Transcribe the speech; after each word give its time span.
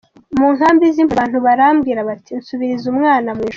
Mu 0.39 0.47
nkambi 0.55 0.83
z’impunzi, 0.95 1.15
abantu 1.17 1.37
barambwira 1.47 2.01
bati: 2.09 2.31
“Nsubiriza 2.39 2.85
umwana 2.93 3.29
mu 3.37 3.41
ishuri. 3.41 3.49